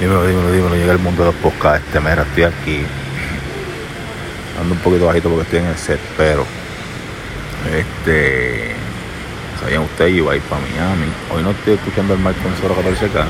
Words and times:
Dímelo, 0.00 0.26
dímelo, 0.26 0.52
dímelo. 0.52 0.74
Llega 0.74 0.92
el 0.92 0.98
mundo 0.98 1.24
de 1.24 1.32
los 1.32 1.40
podcasts. 1.40 1.86
Este, 1.86 2.00
mira, 2.00 2.22
estoy 2.22 2.44
aquí. 2.44 2.84
Ando 4.60 4.74
un 4.74 4.80
poquito 4.80 5.06
bajito 5.06 5.28
porque 5.28 5.44
estoy 5.44 5.58
en 5.60 5.66
el 5.66 5.76
set, 5.76 6.00
pero. 6.16 6.44
Este. 7.72 8.74
Sabían 9.60 9.82
ustedes, 9.82 10.14
iba 10.14 10.32
a 10.32 10.36
ir 10.36 10.42
para 10.42 10.60
Miami. 10.60 11.06
Hoy 11.30 11.42
no 11.42 11.52
estoy 11.52 11.74
escuchando 11.74 12.14
el 12.14 12.20
mar 12.20 12.34
con 12.34 12.52
014K, 12.52 13.24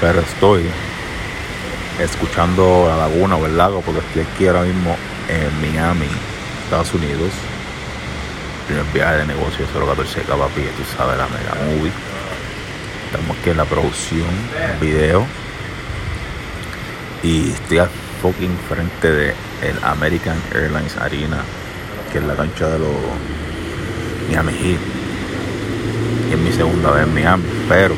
pero 0.00 0.20
estoy 0.20 0.64
escuchando 2.00 2.86
la 2.88 2.96
laguna 2.96 3.36
o 3.36 3.44
el 3.44 3.56
lago 3.56 3.82
porque 3.82 4.00
estoy 4.00 4.22
aquí 4.22 4.46
ahora 4.46 4.62
mismo 4.62 4.96
en 5.28 5.60
Miami, 5.60 6.06
Estados 6.64 6.94
Unidos. 6.94 7.32
Primer 8.66 8.84
viaje 8.94 9.16
de 9.18 9.26
negocio 9.26 9.66
014K, 9.66 10.38
papi, 10.38 10.62
tú 10.62 10.96
sabes, 10.96 11.18
la 11.18 11.26
mega 11.28 11.54
movie. 11.66 11.92
Estamos 13.06 13.36
aquí 13.36 13.50
en 13.50 13.56
la 13.58 13.64
producción, 13.66 14.28
video. 14.80 15.26
Y 17.22 17.50
estoy 17.50 17.78
a 17.78 17.88
fucking 18.22 18.56
frente 18.68 19.10
de 19.10 19.34
el 19.62 19.82
American 19.82 20.36
Airlines 20.54 20.96
Arena, 20.96 21.38
que 22.12 22.18
es 22.18 22.24
la 22.24 22.34
cancha 22.34 22.68
de 22.68 22.78
los 22.78 22.96
Miami 24.28 24.52
Heat. 24.52 24.80
Y 26.28 26.32
es 26.32 26.38
mi 26.38 26.52
segunda 26.52 26.90
vez 26.90 27.04
en 27.04 27.14
Miami, 27.14 27.44
pero 27.68 27.94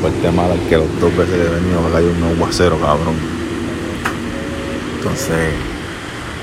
por 0.00 0.10
el 0.10 0.20
tema 0.20 0.46
es 0.48 0.68
que 0.68 0.76
los 0.76 1.00
dos 1.00 1.16
veces 1.16 1.34
que 1.34 1.46
he 1.46 1.48
venido 1.48 1.80
me 1.82 1.90
cayó 1.90 2.10
un 2.10 2.22
aguacero, 2.34 2.78
cabrón. 2.78 3.16
Entonces, 4.96 5.54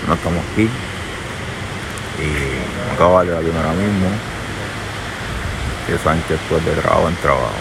no 0.08 0.13
estamos 0.13 0.44
aquí. 0.54 0.70
Y 2.20 2.88
me 2.88 2.94
acabo 2.94 3.24
de 3.24 3.35
avión 3.35 3.55
ahora 3.58 3.74
mismo. 3.74 4.08
Que 5.85 5.98
saben 5.99 6.22
que 6.27 6.34
después 6.34 6.66
de 6.66 6.72
trabajo 6.74 7.08
en 7.08 7.16
trabajo. 7.16 7.54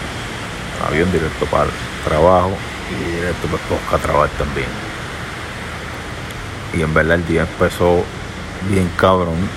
Avión 0.87 1.11
directo 1.11 1.45
para 1.45 1.65
el 1.65 1.71
trabajo 2.05 2.57
y 2.91 3.11
directo 3.15 3.47
para 3.47 3.95
a 3.95 4.01
trabajar 4.01 4.29
también. 4.37 4.67
Y 6.73 6.81
en 6.81 6.93
verdad 6.93 7.15
el 7.15 7.27
día 7.27 7.41
empezó 7.41 8.03
bien 8.69 8.89
cabrón 8.97 9.49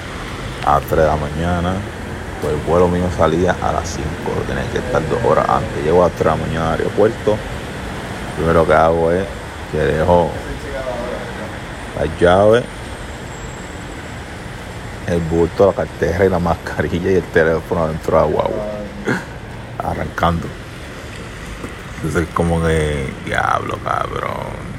a 0.66 0.80
3 0.80 0.90
de 0.90 1.06
la 1.06 1.16
mañana. 1.16 1.74
Pues 2.40 2.54
el 2.54 2.60
vuelo 2.60 2.88
mío 2.88 3.08
salía 3.16 3.56
a 3.62 3.72
las 3.72 3.88
5, 3.88 4.06
tenía 4.48 4.68
que 4.70 4.78
estar 4.78 5.02
dos 5.08 5.22
horas 5.24 5.48
antes. 5.48 5.84
Llego 5.84 6.04
a 6.04 6.08
3 6.08 6.18
de 6.18 6.24
la 6.24 6.36
mañana 6.36 6.72
al 6.72 6.78
aeropuerto. 6.80 7.36
Primero 8.36 8.66
que 8.66 8.72
hago 8.72 9.12
es 9.12 9.26
que 9.70 9.78
dejo 9.78 10.30
la 11.98 12.18
llave, 12.18 12.62
el 15.06 15.20
bulto, 15.20 15.66
la 15.66 15.72
cartera 15.72 16.24
y 16.24 16.28
la 16.28 16.38
mascarilla 16.38 17.10
y 17.10 17.14
el 17.14 17.24
teléfono 17.24 17.88
dentro 17.88 18.16
de 18.16 18.22
la 18.22 18.28
guagua. 18.28 18.64
Arrancando. 19.78 20.61
Entonces 22.02 22.28
como 22.34 22.60
que, 22.60 23.06
diablo, 23.24 23.78
cabrón. 23.84 24.72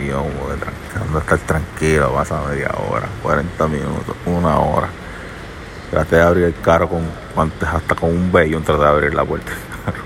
Y 0.00 0.06
yo 0.06 0.18
como 0.18 0.48
que 0.48 0.54
tratando 0.54 1.14
de 1.14 1.18
estar 1.18 1.38
tranquilo, 1.40 2.12
pasa 2.12 2.40
media 2.48 2.70
hora, 2.88 3.08
40 3.24 3.66
minutos, 3.66 4.14
una 4.24 4.60
hora. 4.60 4.88
Traté 5.90 6.16
de 6.16 6.22
abrir 6.22 6.44
el 6.44 6.60
carro 6.60 6.88
con 6.88 7.02
antes 7.36 7.68
hasta 7.68 7.94
con 7.96 8.10
un 8.10 8.30
bello 8.30 8.60
traté 8.60 8.82
de 8.82 8.88
abrir 8.88 9.14
la 9.14 9.24
puerta 9.24 9.50
del 9.50 9.84
carro. 9.84 10.04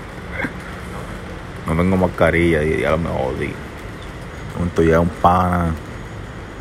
No 1.67 1.75
tengo 1.75 1.97
mascarilla 1.97 2.63
y 2.63 2.81
ya 2.81 2.97
me 2.97 3.09
jodí. 3.09 3.53
Entonces 4.57 4.85
llega 4.85 4.99
un 5.01 5.09
pana, 5.09 5.71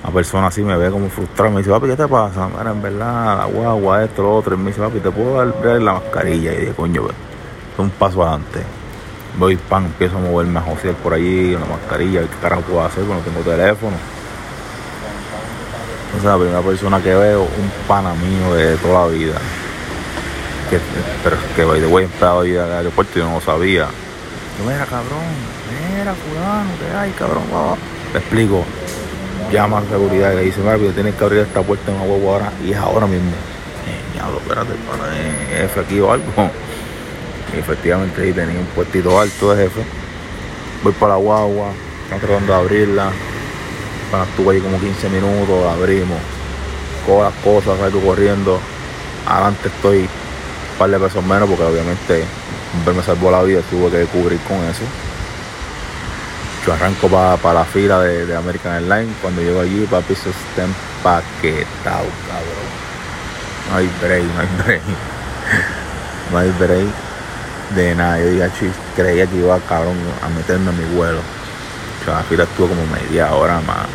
una 0.03 0.12
persona 0.12 0.48
así 0.48 0.62
me 0.62 0.77
ve 0.77 0.91
como 0.91 1.09
frustrado, 1.09 1.50
me 1.50 1.59
dice, 1.59 1.70
papi, 1.70 1.87
¿qué 1.87 1.97
te 1.97 2.09
pasa? 2.09 2.47
Mira, 2.47 2.73
en 2.73 2.83
verdad, 2.83 3.39
la 3.39 3.45
guagua, 3.47 4.05
esto, 4.05 4.23
lo 4.23 4.37
otro. 4.37 4.55
Y 4.55 4.59
me 4.59 4.67
dice, 4.67 4.83
papi, 4.83 5.00
¿te 5.00 5.11
puedo 5.11 5.41
abrir 5.41 5.81
la 5.81 5.95
mascarilla? 5.95 6.53
Y 6.53 6.56
dije, 6.56 6.75
coño, 6.75 7.05
pues, 7.05 7.15
un 7.78 7.89
paso 7.89 8.23
adelante 8.23 8.81
voy 9.38 9.56
pan, 9.56 9.86
empiezo 9.86 10.19
a 10.19 10.20
moverme 10.20 10.58
a 10.58 10.62
josear 10.62 10.94
por 10.97 11.14
allí, 11.14 11.55
una 11.55 11.66
mascarilla, 11.66 12.22
¿qué 12.22 12.36
carajo 12.41 12.62
puedo 12.62 12.84
hacer? 12.84 13.05
No 13.05 13.19
tengo 13.19 13.41
teléfono. 13.41 13.97
Entonces 16.06 16.30
la 16.30 16.36
primera 16.36 16.61
persona 16.61 17.03
que 17.03 17.15
veo, 17.15 17.42
un 17.42 17.72
pana 17.88 18.12
mío 18.15 18.54
de 18.54 18.76
toda 18.76 19.06
la 19.06 19.12
vida, 19.12 19.34
que, 20.69 20.78
pero 21.25 21.37
que 21.56 21.65
voy 21.65 21.81
de 21.81 21.87
voy 21.87 22.04
empezado 22.04 22.41
a 22.41 22.42
al 22.42 22.72
aeropuerto 22.72 23.19
y 23.19 23.22
yo 23.22 23.28
no 23.28 23.34
lo 23.37 23.41
sabía. 23.41 23.87
Yo, 24.59 24.71
mira 24.71 24.84
cabrón, 24.84 25.25
mira 25.97 26.15
fulano, 26.15 26.71
¿qué 26.78 26.97
hay 26.98 27.10
cabrón? 27.12 27.44
Le 28.12 28.19
explico, 28.19 28.65
llama 29.50 29.78
a 29.78 29.82
seguridad 29.84 30.32
y 30.32 30.37
le 30.37 30.42
dice, 30.42 30.60
mira, 30.60 30.76
tienes 30.92 31.15
que 31.15 31.25
abrir 31.25 31.41
esta 31.41 31.62
puerta 31.62 31.91
en 31.91 31.97
una 31.97 32.04
huevo 32.04 32.34
ahora 32.34 32.53
y 32.62 32.72
es 32.72 32.76
ahora 32.76 33.06
mismo. 33.06 33.31
Eh, 33.31 34.12
diablo, 34.12 34.37
espérate, 34.37 34.72
para 34.87 35.65
F 35.65 35.81
aquí 35.81 35.98
o 35.98 36.12
algo. 36.12 36.26
Efectivamente 37.55 38.23
ahí 38.23 38.33
tenía 38.33 38.59
un 38.59 38.67
puestito 38.67 39.21
alto 39.21 39.55
de 39.55 39.65
jefe. 39.65 39.83
Voy 40.83 40.93
para 40.95 41.15
la 41.15 41.19
guagua, 41.19 41.73
están 42.05 42.21
tratando 42.21 42.53
de 42.53 42.59
abrirla. 42.59 43.11
Cuando 44.11 44.29
estuve 44.31 44.55
ahí 44.55 44.61
como 44.61 44.81
15 44.81 45.09
minutos, 45.11 45.67
abrimos. 45.71 46.19
Cojo 47.07 47.23
las 47.23 47.35
cosas, 47.45 47.79
salgo 47.79 48.01
corriendo. 48.01 48.59
Adelante 49.27 49.69
estoy 49.69 49.99
un 50.01 50.79
par 50.79 50.91
de 50.91 50.99
pesos 50.99 51.25
menos 51.25 51.49
porque 51.49 51.65
obviamente 51.65 52.25
me 52.87 53.03
salvó 53.03 53.31
la 53.31 53.43
vida, 53.43 53.61
tuve 53.71 53.91
que 53.91 54.07
cubrir 54.07 54.41
con 54.41 54.57
eso. 54.65 54.83
Yo 56.67 56.73
arranco 56.73 57.09
para 57.09 57.55
la 57.55 57.65
fila 57.65 58.01
de, 58.01 58.34
American 58.34 58.75
Airlines. 58.75 59.15
Cuando 59.21 59.43
llego 59.43 59.61
allí, 59.61 59.87
papi, 59.91 60.15
se 60.15 60.31
está 60.31 60.65
empaquetado, 60.65 62.07
cabrón. 62.29 62.73
No 63.71 63.77
hay 63.77 63.91
break, 64.01 64.25
no 64.25 64.41
hay 64.41 64.49
break. 64.65 64.83
no 66.33 66.39
hay 66.39 66.51
break 66.59 67.12
de 67.75 67.94
nada. 67.94 68.19
Yo 68.19 68.27
dije, 68.31 68.71
creía 68.97 69.27
que 69.27 69.37
iba 69.37 69.59
cabrón 69.60 69.97
a 70.22 70.28
meterme 70.28 70.71
en 70.71 70.78
mi 70.78 70.97
vuelo. 70.97 71.21
Fila 72.28 72.44
estuvo 72.44 72.69
como 72.69 72.83
media 72.87 73.33
hora 73.33 73.60
más. 73.60 73.87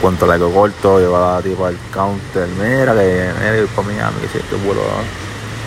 Cuanto 0.00 0.26
la 0.26 0.38
corto, 0.38 1.00
llevaba 1.00 1.36
la 1.36 1.42
tipa 1.42 1.68
al 1.68 1.76
counter, 1.92 2.46
mira 2.48 2.94
que 2.94 3.30
mira, 3.40 3.56
ir 3.56 3.66
para 3.68 3.88
Miami, 3.88 4.20
que 4.20 4.28
si 4.28 4.38
este 4.38 4.54
vuelo, 4.56 4.82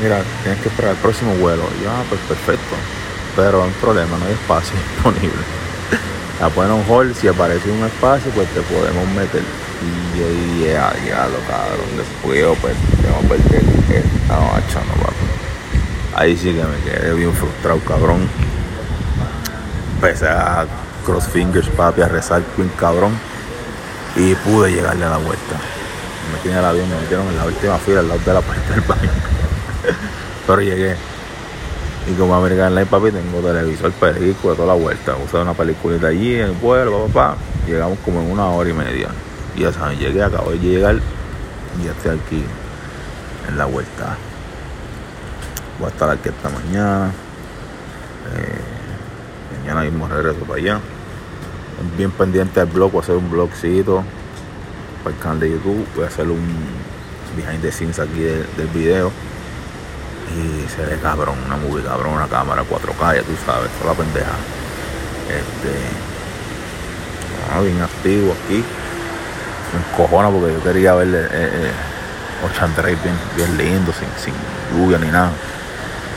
mira, 0.02 0.22
tienes 0.44 0.62
que 0.62 0.70
esperar 0.70 0.92
el 0.92 0.98
próximo 0.98 1.34
vuelo. 1.36 1.64
Y 1.80 1.84
yo, 1.84 1.90
ah, 1.90 2.04
pues 2.08 2.22
perfecto. 2.22 2.76
Pero 3.36 3.64
hay 3.64 3.72
problema, 3.82 4.18
no 4.18 4.26
hay 4.26 4.34
espacio 4.34 4.76
disponible. 4.96 5.44
La 6.40 6.50
ponen 6.50 6.72
un 6.72 6.86
hall, 6.88 7.14
si 7.14 7.28
aparece 7.28 7.70
un 7.70 7.84
espacio, 7.84 8.32
pues 8.32 8.48
te 8.50 8.62
podemos 8.62 9.06
meter. 9.10 9.42
Y 9.82 10.20
yo 10.20 10.30
dije, 10.30 10.78
ah, 10.78 10.94
ya 11.06 11.28
lo 11.28 11.40
cabrón, 11.48 11.90
después 11.98 12.40
yo 12.40 12.56
pues 12.62 12.76
tengo 13.02 13.20
que 13.22 13.28
perder 13.28 13.64
esta 13.90 14.36
noche, 14.36 14.80
no 14.88 15.04
papi. 15.04 15.29
Ahí 16.16 16.36
sí 16.36 16.54
que 16.54 16.64
me 16.64 16.78
quedé 16.84 17.14
bien 17.14 17.34
frustrado, 17.34 17.80
cabrón. 17.88 18.28
Empecé 19.96 20.28
a 20.28 20.66
cross 21.06 21.28
fingers, 21.28 21.68
papi, 21.70 22.02
a 22.02 22.08
rezar 22.08 22.42
bien 22.58 22.72
cabrón. 22.78 23.12
Y 24.16 24.34
pude 24.36 24.72
llegarle 24.72 25.06
a 25.06 25.12
la 25.12 25.18
vuelta. 25.18 25.56
Me 26.26 26.38
metí 26.38 26.50
en 26.50 26.58
el 26.58 26.66
avión, 26.66 26.90
me 26.90 26.96
metieron 26.98 27.28
en 27.28 27.38
la 27.38 27.46
última 27.46 27.78
fila, 27.78 28.00
al 28.00 28.08
lado 28.08 28.20
de 28.26 28.34
la 28.34 28.42
puerta 28.42 28.74
del 28.74 28.82
baño. 28.82 29.10
Pero 30.48 30.62
llegué. 30.62 30.96
Y 32.10 32.14
como 32.14 32.36
American 32.36 32.74
Life, 32.74 32.88
papi, 32.88 33.12
tengo 33.12 33.40
televisor, 33.40 33.92
película, 33.92 34.56
toda 34.56 34.68
la 34.70 34.82
vuelta. 34.82 35.16
Usé 35.24 35.38
una 35.38 35.54
peliculita 35.54 36.08
allí 36.08 36.36
en 36.36 36.48
el 36.48 36.52
vuelo, 36.54 37.06
papá, 37.08 37.36
Llegamos 37.68 38.00
como 38.00 38.22
en 38.22 38.32
una 38.32 38.48
hora 38.48 38.70
y 38.70 38.74
media. 38.74 39.10
Y 39.56 39.62
ya 39.62 39.72
saben, 39.72 40.00
llegué, 40.00 40.24
acabo 40.24 40.52
de 40.52 40.60
llegar 40.60 40.96
y 40.96 41.86
ya 41.86 41.92
estoy 41.92 42.18
aquí 42.18 42.44
en 43.48 43.58
la 43.58 43.66
vuelta. 43.66 44.18
Voy 45.80 45.88
a 45.88 45.92
estar 45.92 46.10
aquí 46.10 46.28
esta 46.28 46.50
mañana. 46.50 47.12
Eh, 48.36 49.60
mañana 49.62 49.82
mismo 49.82 50.08
regreso 50.10 50.40
para 50.40 50.60
allá. 50.60 50.80
Bien 51.98 52.12
pendiente 52.12 52.60
del 52.60 52.68
blog, 52.68 52.92
voy 52.92 53.00
a 53.00 53.04
hacer 53.04 53.16
un 53.16 53.32
blogcito 53.32 54.04
para 55.04 55.16
el 55.16 55.22
canal 55.22 55.40
de 55.40 55.52
YouTube. 55.52 55.88
Voy 55.96 56.04
a 56.04 56.08
hacer 56.08 56.28
un 56.28 56.46
behind 57.38 57.62
the 57.62 57.72
scenes 57.72 57.98
aquí 57.98 58.20
del, 58.20 58.68
video. 58.74 59.10
Y 60.36 60.70
se 60.70 60.86
ve 60.86 61.00
cabrón, 61.02 61.38
una 61.46 61.56
movie 61.56 61.84
cabrón, 61.84 62.16
una 62.16 62.28
cámara 62.28 62.64
4K, 62.64 63.16
ya 63.16 63.24
tú 63.24 63.32
sabes, 63.46 63.72
toda 63.80 63.94
la 63.94 63.98
pendeja. 63.98 64.36
Este. 65.30 65.72
Ah, 67.56 67.62
bien 67.62 67.82
activo 67.82 68.34
aquí. 68.34 68.64
Me 69.72 69.80
encojona 69.80 70.30
porque 70.30 70.54
yo 70.54 70.62
quería 70.62 70.94
ver 70.96 71.08
eh, 71.08 71.28
eh, 71.32 72.96
bien, 73.02 73.16
bien 73.36 73.58
lindo, 73.58 73.94
sin, 73.94 74.10
sin 74.22 74.34
lluvia 74.78 74.98
ni 74.98 75.08
nada. 75.08 75.32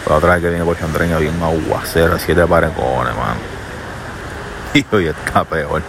La 0.08 0.16
otra 0.16 0.34
vez 0.34 0.42
que 0.42 0.50
vine 0.50 0.64
por 0.64 0.76
Chandreña 0.78 1.16
había 1.16 1.30
un 1.30 1.42
aguacero, 1.42 2.18
siete 2.18 2.44
parecones, 2.46 3.14
mano. 3.14 3.40
Y 4.74 4.84
hoy 4.90 5.06
está 5.06 5.44
peor. 5.44 5.82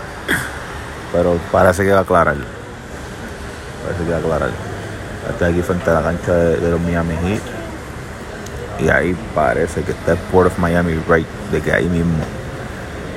Pero 1.11 1.39
parece 1.51 1.83
que 1.83 1.91
va 1.91 1.99
a 1.99 2.01
aclarar. 2.01 2.35
Parece 3.83 4.03
que 4.03 4.11
va 4.11 4.17
a 4.17 4.19
aclarar. 4.19 4.49
Estoy 5.29 5.51
aquí 5.51 5.61
frente 5.61 5.89
a 5.89 5.93
la 5.93 6.01
cancha 6.01 6.33
de, 6.33 6.69
los 6.69 6.81
Miami 6.81 7.15
Heat. 7.15 7.41
Y 8.79 8.89
ahí 8.89 9.15
parece 9.33 9.81
que 9.83 9.91
está 9.91 10.11
el 10.11 10.17
Port 10.31 10.47
of 10.47 10.59
Miami 10.59 10.99
Right, 11.07 11.27
de 11.51 11.61
que 11.61 11.71
ahí 11.71 11.87
mismo. 11.87 12.23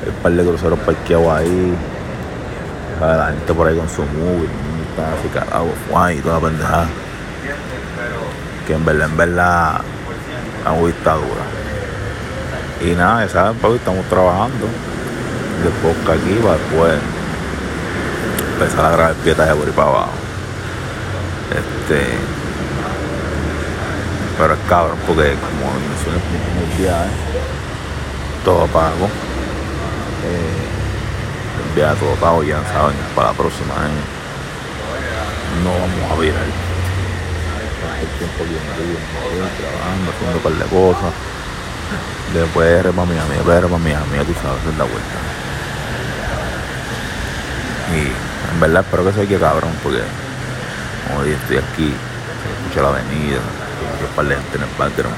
El 0.07 0.13
par 0.13 0.33
de 0.33 0.45
cruceros 0.45 0.79
parqueados 0.81 1.29
ahí. 1.29 1.75
La 3.01 3.27
gente 3.27 3.53
por 3.53 3.67
ahí 3.67 3.77
con 3.77 3.89
su 3.89 4.03
movie. 4.03 4.49
Está 4.91 5.13
así 5.13 6.19
y 6.19 6.21
toda 6.21 6.35
la 6.37 6.41
pendejada. 6.41 6.87
Que 8.67 8.75
en 8.75 8.85
verdad, 8.85 9.09
en 9.09 9.17
verdad 9.17 9.81
dura. 10.73 11.45
Y 12.81 12.95
nada, 12.95 13.29
saben, 13.29 13.57
papi, 13.59 13.77
estamos 13.77 14.05
trabajando. 14.07 14.67
De 15.63 15.71
podcast 15.83 16.21
aquí 16.21 16.35
para 16.43 16.53
después 16.55 16.99
empezar 18.53 18.85
a 18.85 18.91
grabar 18.91 19.15
pietaje 19.15 19.55
por 19.55 19.67
ahí 19.67 19.73
para 19.73 19.89
abajo. 19.89 20.11
Este. 21.51 22.07
Pero 24.39 24.53
es 24.53 24.61
cabrón 24.69 24.99
porque 25.07 25.35
como 25.35 25.73
en 25.73 26.71
el 26.71 26.79
viaje, 26.79 27.11
todo 28.45 28.67
pago. 28.67 29.07
Eh, 30.25 31.69
el 31.69 31.75
viaje 31.75 31.97
todo 31.97 32.15
pago, 32.17 32.43
ya 32.43 32.63
saben, 32.73 32.97
para 33.15 33.29
la 33.29 33.35
próxima 33.35 33.75
año. 33.75 34.05
No 35.65 35.71
vamos 35.71 36.13
a 36.13 36.21
virar. 36.21 36.66
El 37.97 38.09
tiempo 38.19 38.45
bien 38.45 38.61
bien, 38.77 39.01
trabajando, 39.57 40.13
haciendo 40.13 40.37
un 40.37 40.43
par 40.43 40.53
de 40.53 40.67
cosas. 40.69 41.13
Después 42.35 42.85
de 42.85 42.93
para 42.93 43.07
Miami, 43.07 43.35
después 43.37 43.57
de 43.57 43.69
para 43.69 43.79
Miami, 43.79 44.25
tú 44.27 44.35
sabes, 44.43 44.61
es 44.69 44.77
la 44.77 44.85
vuelta. 44.85 45.19
Y 47.95 48.13
en 48.53 48.61
verdad 48.61 48.85
espero 48.85 49.05
que 49.05 49.13
se 49.13 49.21
oiga 49.21 49.39
cabrón, 49.39 49.73
porque 49.83 50.03
como 51.07 51.23
estoy 51.23 51.57
aquí, 51.59 51.95
se 51.95 52.49
escucha 52.53 52.83
la 52.83 52.89
avenida, 52.89 53.39
hay 53.39 54.05
un 54.05 54.17
par 54.17 54.27
de 54.27 54.35
gente 54.35 54.57
en 54.57 54.63
el 54.65 54.71
background. 54.77 55.17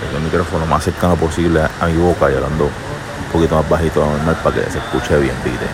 Tengo 0.00 0.16
el 0.18 0.24
micrófono 0.24 0.66
más 0.66 0.84
cercano 0.84 1.16
posible 1.16 1.60
a 1.62 1.86
mi 1.86 1.96
boca 1.96 2.30
y 2.30 2.34
hablando 2.34 2.64
un 2.64 3.32
poquito 3.32 3.56
más 3.56 3.68
bajito 3.68 4.04
normal 4.04 4.36
para 4.42 4.56
que 4.56 4.70
se 4.70 4.78
escuche 4.78 5.18
bien, 5.18 5.34
viste. 5.44 5.66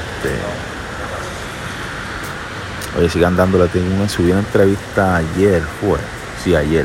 Este, 0.00 0.36
oye, 3.00 3.08
sigan 3.08 3.36
dándole, 3.36 3.66
tengo 3.68 3.94
una, 3.94 4.08
subí 4.08 4.30
una 4.30 4.40
entrevista 4.40 5.16
ayer, 5.16 5.62
fue, 5.80 5.98
sí, 6.44 6.54
ayer. 6.54 6.84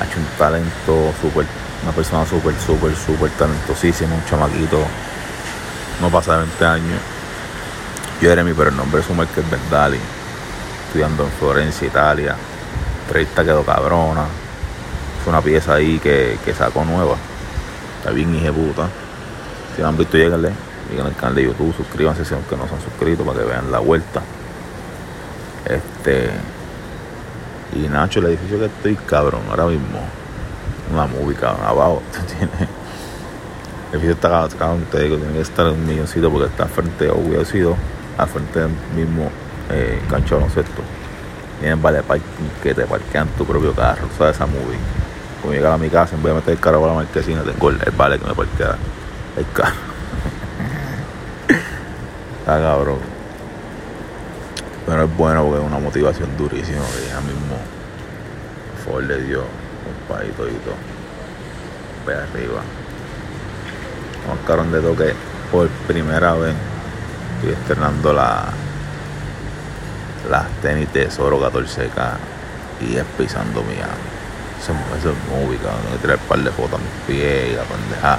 Ha 0.00 0.04
hecho 0.04 0.20
un 0.20 0.26
talento 0.38 1.12
súper, 1.20 1.44
una 1.82 1.92
persona 1.92 2.24
súper, 2.24 2.54
súper, 2.64 2.94
súper 2.94 3.30
talentosísima, 3.32 4.14
un 4.14 4.24
chamaquito, 4.26 4.78
no 6.00 6.08
pasa 6.08 6.34
de 6.34 6.44
20 6.44 6.64
años. 6.64 7.00
Jeremy, 8.20 8.52
pero 8.52 8.70
el 8.70 8.76
nombre 8.76 9.00
es 9.00 9.06
su 9.06 9.14
Michael 9.14 9.46
Bendali, 9.50 9.98
estudiando 10.86 11.24
en 11.24 11.30
Florencia, 11.32 11.86
Italia. 11.86 12.36
Entrevista 13.06 13.44
quedó 13.44 13.64
cabrona. 13.64 14.24
Es 15.20 15.26
una 15.26 15.40
pieza 15.40 15.74
ahí 15.74 15.98
que, 15.98 16.38
que 16.44 16.54
sacó 16.54 16.84
nueva. 16.84 17.16
Está 17.98 18.10
bien 18.10 18.30
puta. 18.52 18.88
Si 19.74 19.82
no 19.82 19.88
han 19.88 19.96
visto, 19.96 20.16
lléganle. 20.16 20.50
Lleguen 20.90 21.06
al 21.06 21.16
canal 21.16 21.34
de 21.34 21.44
YouTube, 21.44 21.74
suscríbanse 21.76 22.24
si 22.24 22.34
aunque 22.34 22.56
no 22.56 22.66
se 22.66 22.74
han 22.74 22.82
suscrito 22.82 23.24
para 23.24 23.40
que 23.40 23.44
vean 23.44 23.70
la 23.70 23.78
vuelta. 23.78 24.22
Este. 25.68 26.30
Y 27.74 27.88
Nacho, 27.88 28.20
el 28.20 28.26
edificio 28.26 28.58
que 28.58 28.66
estoy 28.66 28.96
cabrón 28.96 29.42
ahora 29.50 29.66
mismo. 29.66 30.00
Una 30.92 31.06
movie 31.06 31.36
cabrón. 31.36 31.66
Abajo. 31.66 32.02
Tiene. 32.26 32.68
El 33.90 34.00
edificio 34.00 34.14
está 34.14 34.48
cabrón, 34.58 34.86
te 34.90 35.02
digo, 35.02 35.16
tiene 35.16 35.32
que 35.32 35.40
estar 35.40 35.66
un 35.66 35.86
milloncito 35.86 36.30
porque 36.30 36.46
está 36.48 36.66
frente, 36.66 37.10
sido, 37.46 37.74
al 38.18 38.28
frente 38.28 38.60
del 38.60 38.70
mismo 38.94 39.30
eh, 39.70 39.98
cancho 40.10 40.34
de 40.34 40.42
baloncesto. 40.42 40.82
Tienen 41.58 41.80
vale 41.80 42.02
parking 42.02 42.50
que 42.62 42.74
te 42.74 42.84
parquean 42.84 43.28
tu 43.28 43.46
propio 43.46 43.72
carro, 43.72 44.06
¿sabes? 44.18 44.36
Esa 44.36 44.44
movie. 44.44 44.78
Cuando 45.40 45.56
llegar 45.56 45.72
a 45.72 45.78
mi 45.78 45.88
casa, 45.88 46.16
voy 46.20 46.32
a 46.32 46.34
meter 46.34 46.52
el 46.52 46.60
carro 46.60 46.80
para 46.80 46.92
la 46.92 46.98
marquesina, 46.98 47.42
tengo 47.42 47.70
el, 47.70 47.78
el 47.84 47.92
vale 47.92 48.18
que 48.18 48.26
me 48.26 48.34
parquea 48.34 48.76
el 49.38 49.46
carro. 49.54 49.76
Está 52.40 52.60
cabrón. 52.60 53.17
Pero 54.88 55.04
es 55.04 55.16
bueno 55.18 55.44
porque 55.44 55.60
es 55.60 55.66
una 55.66 55.78
motivación 55.78 56.34
durísima 56.38 56.80
que 56.80 57.08
ya 57.08 57.20
mismo 57.20 57.58
Ford 58.82 59.04
le 59.04 59.22
dio 59.22 59.40
un 59.40 60.16
país 60.16 60.32
todito. 60.34 60.72
Ve 62.06 62.14
arriba. 62.14 62.62
Más 64.26 64.38
cabrón 64.46 64.72
de 64.72 64.80
toque 64.80 65.14
por 65.52 65.68
primera 65.86 66.32
vez. 66.32 66.54
Estoy 67.36 67.52
estrenando 67.52 68.14
la 68.14 68.46
las 70.30 70.48
tenis 70.62 70.88
Tesoro 70.88 71.38
14K 71.38 72.16
y 72.80 72.96
es 72.96 73.04
pisando 73.18 73.62
Miami. 73.62 73.92
Eso, 74.58 74.72
eso 74.98 75.10
es 75.10 75.16
muy 75.30 75.50
ubicado. 75.50 75.76
Tengo 75.76 75.96
que 75.96 76.00
tirar 76.00 76.16
un 76.16 76.28
par 76.28 76.38
de 76.38 76.50
fotos 76.50 76.80
a 76.80 76.82
mis 76.82 77.06
pies 77.06 77.50
y 77.52 77.56
la 77.56 77.62
pendeja 77.64 78.18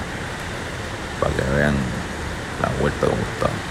para 1.20 1.34
que 1.34 1.56
vean 1.56 1.74
la 2.62 2.80
vuelta 2.80 3.06
como 3.06 3.22
está. 3.22 3.69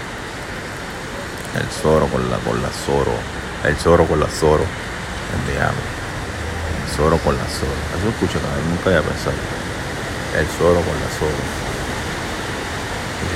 El 1.56 1.66
Zoro 1.82 2.06
con 2.06 2.30
la 2.30 2.36
con 2.38 2.62
la 2.62 2.68
Zoro. 2.68 3.10
El 3.64 3.76
Zoro 3.76 4.06
con 4.06 4.20
la 4.20 4.26
Zoro 4.28 4.62
en 4.62 5.40
Miami. 5.46 5.82
El 6.70 6.96
Zoro 6.96 7.18
con 7.18 7.34
la 7.34 7.44
Zoro. 7.50 7.74
Eso 7.98 8.08
escucha 8.08 8.38
que 8.38 8.70
nunca 8.70 8.90
había 8.90 9.02
pensado. 9.02 9.34
El 10.38 10.46
Zoro 10.46 10.78
con 10.78 10.94
la 10.94 11.10
Zoro. 11.18 11.42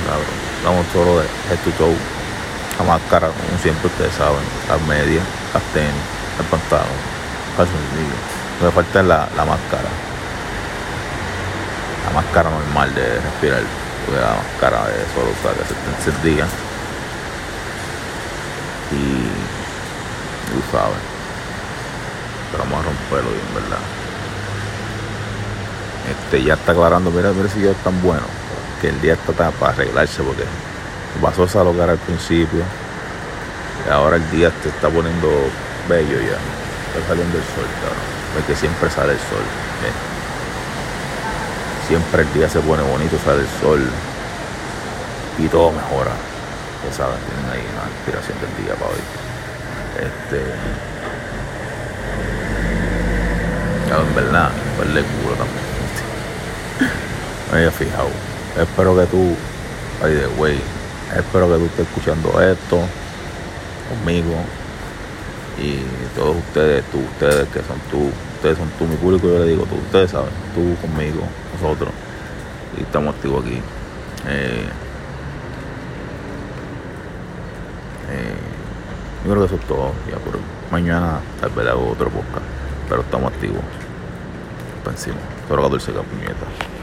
Claro, 0.07 0.23
damos 0.63 0.87
Zoro 0.93 1.19
de 1.19 1.25
head 1.51 1.59
to 1.65 1.71
toe. 1.77 1.97
La 2.79 2.85
máscara, 2.85 3.27
como 3.27 3.59
siempre 3.61 3.87
ustedes 3.87 4.13
saben. 4.15 4.43
Las 4.69 4.81
medias, 4.87 5.23
las 5.53 5.63
tenis, 5.75 6.07
el 6.39 6.45
pantalón, 6.47 6.99
calzoncillos. 7.57 8.23
Lo 8.61 8.67
que 8.67 8.75
falta 8.75 9.03
la, 9.03 9.27
la 9.35 9.43
máscara. 9.43 9.91
La 12.07 12.11
máscara 12.15 12.49
normal 12.49 12.95
de 12.95 13.19
respirar. 13.19 13.63
Porque 14.05 14.21
la 14.21 14.39
máscara 14.39 14.87
de 14.87 15.03
Zoro 15.11 15.35
o 15.35 15.39
sea, 15.43 15.51
que 15.51 15.67
se 15.67 15.75
te 15.75 15.87
encendía. 15.91 16.47
Y 18.91 20.51
tú 20.51 20.61
sabes. 20.71 20.97
Pero 22.51 22.63
vamos 22.63 22.79
a 22.79 22.83
romperlo 22.83 23.31
bien, 23.31 23.53
¿verdad? 23.53 23.83
Este 26.09 26.43
ya 26.43 26.53
está 26.53 26.71
aclarando, 26.71 27.09
mira, 27.09 27.31
mira 27.31 27.49
si 27.49 27.61
yo 27.61 27.71
es 27.71 27.77
tan 27.77 27.99
bueno. 28.01 28.25
Que 28.81 28.89
el 28.89 29.01
día 29.01 29.13
está 29.13 29.51
para 29.51 29.71
arreglarse 29.71 30.21
porque 30.21 30.43
pasó 31.21 31.47
a 31.59 31.63
hogar 31.63 31.89
al 31.89 31.97
principio. 31.97 32.61
Y 33.87 33.91
ahora 33.91 34.17
el 34.17 34.31
día 34.31 34.51
te 34.61 34.69
está 34.69 34.89
poniendo 34.89 35.29
bello 35.89 36.19
ya. 36.19 36.37
Está 36.93 37.07
saliendo 37.07 37.37
el 37.37 37.43
sol, 37.43 37.67
cabrón. 37.81 38.05
Porque 38.35 38.55
siempre 38.55 38.89
sale 38.89 39.13
el 39.13 39.19
sol. 39.19 39.45
¿ves? 39.81 39.93
Siempre 41.87 42.23
el 42.23 42.33
día 42.33 42.49
se 42.49 42.59
pone 42.59 42.83
bonito, 42.83 43.17
sale 43.23 43.41
el 43.41 43.49
sol. 43.61 43.89
Y 45.39 45.47
todo 45.47 45.71
mejora. 45.71 46.11
Saben, 46.91 47.17
tienen 47.27 47.51
ahí 47.51 47.65
una 47.73 47.89
inspiración 47.91 48.37
del 48.39 48.65
día 48.65 48.75
para 48.75 48.91
hoy. 48.91 49.03
Este. 49.99 50.39
En 53.91 54.15
verdad, 54.15 54.51
verle 54.79 55.03
culo 55.03 55.35
también. 55.35 55.65
Me 57.51 57.71
fijado. 57.71 58.09
Espero 58.59 58.95
que 58.95 59.05
tú, 59.07 59.35
by 60.01 60.13
the 60.13 60.27
way, 60.39 60.59
espero 61.17 61.49
que 61.49 61.57
tú 61.57 61.65
estés 61.65 61.87
escuchando 61.87 62.41
esto 62.41 62.79
conmigo 63.89 64.35
y 65.57 65.79
todos 66.15 66.37
ustedes, 66.37 66.83
tú, 66.91 66.99
ustedes 66.99 67.47
que 67.49 67.59
son 67.59 67.79
tú, 67.89 68.09
ustedes 68.35 68.57
son 68.57 68.69
tú, 68.77 68.85
mi 68.85 68.95
público, 68.95 69.27
yo 69.27 69.39
le 69.39 69.47
digo 69.47 69.65
tú, 69.65 69.75
ustedes 69.75 70.11
saben, 70.11 70.29
tú 70.53 70.75
conmigo, 70.81 71.21
nosotros, 71.53 71.89
y 72.77 72.83
estamos 72.83 73.15
activos 73.15 73.45
aquí. 73.45 73.61
Eh, 74.27 74.67
yo 79.25 79.31
creo 79.31 79.39
que 79.39 79.45
eso 79.47 79.55
es 79.55 79.67
todo, 79.67 79.91
ya 80.07 80.17
por 80.17 80.37
mañana 80.71 81.19
tal 81.41 81.49
vez 81.49 81.67
hago 81.67 81.89
otro 81.89 82.09
podcast, 82.09 82.45
pero 82.87 83.01
estamos 83.01 83.33
activos, 83.33 83.63
encima, 84.87 85.17
solo 85.47 85.63
14 85.63 85.91
puñetas. 85.93 86.74